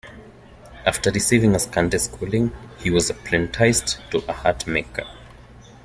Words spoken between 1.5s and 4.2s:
a scanty schooling, he was apprenticed